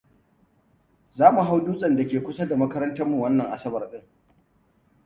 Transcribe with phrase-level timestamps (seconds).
[1.17, 4.01] Za mu hau dutsen da ke kusa da makarantarmu wannan Asabar ɗin.